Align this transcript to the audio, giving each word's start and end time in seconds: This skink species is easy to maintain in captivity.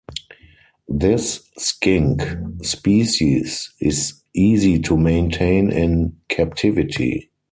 This 0.89 1.47
skink 1.59 2.23
species 2.63 3.71
is 3.79 4.23
easy 4.33 4.79
to 4.79 4.97
maintain 4.97 5.71
in 5.71 6.17
captivity. 6.27 7.29